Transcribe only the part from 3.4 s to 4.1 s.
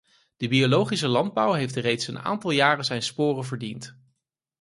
verdiend.